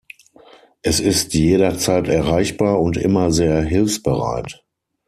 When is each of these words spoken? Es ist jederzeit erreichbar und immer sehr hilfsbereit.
Es 0.81 0.99
ist 0.99 1.35
jederzeit 1.35 2.07
erreichbar 2.07 2.81
und 2.81 2.97
immer 2.97 3.31
sehr 3.31 3.61
hilfsbereit. 3.61 4.65